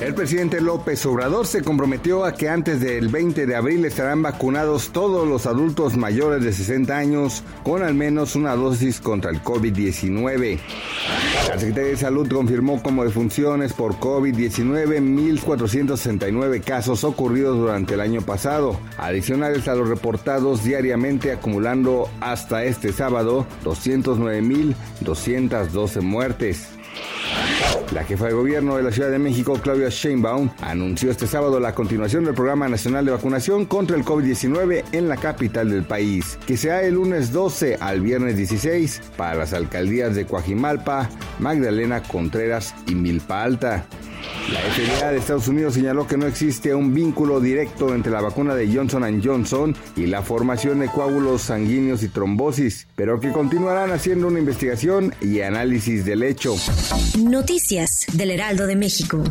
El 0.00 0.14
presidente 0.14 0.60
López 0.60 1.06
Obrador 1.06 1.46
se 1.46 1.62
comprometió 1.62 2.26
a 2.26 2.34
que 2.34 2.50
antes 2.50 2.82
del 2.82 3.08
20 3.08 3.46
de 3.46 3.56
abril 3.56 3.82
estarán 3.86 4.20
vacunados 4.20 4.90
todos 4.90 5.26
los 5.26 5.46
adultos 5.46 5.96
mayores 5.96 6.44
de 6.44 6.52
60 6.52 6.94
años 6.94 7.42
con 7.62 7.82
al 7.82 7.94
menos 7.94 8.36
una 8.36 8.54
dosis 8.54 9.00
contra 9.00 9.30
el 9.30 9.42
COVID-19. 9.42 10.58
La 11.48 11.58
Secretaría 11.58 11.92
de 11.92 11.96
Salud 11.96 12.30
confirmó 12.30 12.82
como 12.82 13.04
defunciones 13.04 13.72
por 13.72 13.94
COVID-19 13.94 15.00
1.469 15.40 16.62
casos 16.62 17.02
ocurridos 17.02 17.56
durante 17.56 17.94
el 17.94 18.02
año 18.02 18.20
pasado, 18.20 18.78
adicionales 18.98 19.66
a 19.66 19.74
los 19.74 19.88
reportados 19.88 20.62
diariamente 20.62 21.32
acumulando 21.32 22.10
hasta 22.20 22.64
este 22.64 22.92
sábado 22.92 23.46
209.212 23.64 26.02
muertes. 26.02 26.68
La 27.92 28.04
jefa 28.04 28.26
de 28.26 28.32
gobierno 28.32 28.76
de 28.76 28.82
la 28.82 28.90
Ciudad 28.90 29.10
de 29.10 29.18
México, 29.18 29.58
Claudia 29.62 29.88
Sheinbaum, 29.88 30.50
anunció 30.60 31.10
este 31.10 31.26
sábado 31.26 31.60
la 31.60 31.74
continuación 31.74 32.24
del 32.24 32.34
Programa 32.34 32.68
Nacional 32.68 33.04
de 33.04 33.12
Vacunación 33.12 33.64
contra 33.64 33.96
el 33.96 34.04
COVID-19 34.04 34.84
en 34.92 35.08
la 35.08 35.16
capital 35.16 35.70
del 35.70 35.84
país, 35.84 36.38
que 36.46 36.56
será 36.56 36.82
el 36.82 36.94
lunes 36.94 37.32
12 37.32 37.78
al 37.80 38.00
viernes 38.00 38.36
16 38.36 39.02
para 39.16 39.36
las 39.36 39.52
alcaldías 39.52 40.16
de 40.16 40.26
Coajimalpa, 40.26 41.08
Magdalena 41.38 42.02
Contreras 42.02 42.74
y 42.86 42.94
Milpa 42.96 43.44
Alta. 43.44 43.86
La 44.52 44.60
FDA 44.60 45.10
de 45.10 45.18
Estados 45.18 45.48
Unidos 45.48 45.74
señaló 45.74 46.06
que 46.06 46.16
no 46.16 46.26
existe 46.26 46.72
un 46.72 46.94
vínculo 46.94 47.40
directo 47.40 47.92
entre 47.94 48.12
la 48.12 48.20
vacuna 48.20 48.54
de 48.54 48.72
Johnson 48.72 49.20
Johnson 49.22 49.76
y 49.96 50.06
la 50.06 50.22
formación 50.22 50.78
de 50.78 50.88
coágulos 50.88 51.42
sanguíneos 51.42 52.04
y 52.04 52.08
trombosis, 52.08 52.86
pero 52.94 53.18
que 53.18 53.32
continuarán 53.32 53.90
haciendo 53.90 54.28
una 54.28 54.38
investigación 54.38 55.12
y 55.20 55.40
análisis 55.40 56.04
del 56.04 56.22
hecho. 56.22 56.54
Noticias 57.18 58.06
del 58.12 58.30
Heraldo 58.30 58.68
de 58.68 58.76
México. 58.76 59.24